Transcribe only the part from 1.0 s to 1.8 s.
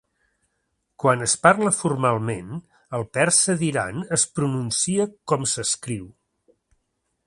Quan es parla